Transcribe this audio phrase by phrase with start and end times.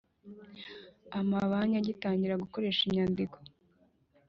[1.19, 3.37] Amabanki agitangira gukoresha inyandiko